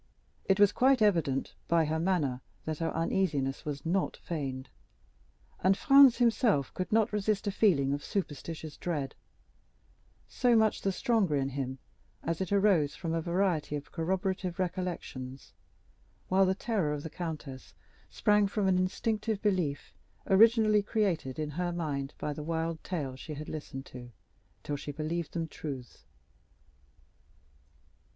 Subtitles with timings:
[0.45, 4.67] It was quite evident, by her manner, that her uneasiness was not feigned;
[5.63, 11.49] and Franz himself could not resist a feeling of superstitious dread—so much the stronger in
[11.49, 11.77] him,
[12.23, 15.53] as it arose from a variety of corroborative recollections,
[16.29, 17.75] while the terror of the countess
[18.09, 19.93] sprang from an instinctive belief,
[20.25, 24.11] originally created in her mind by the wild tales she had listened to
[24.63, 26.05] till she believed them truths.